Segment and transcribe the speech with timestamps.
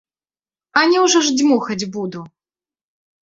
[0.79, 2.19] А няўжо ж дзьмухаць буду?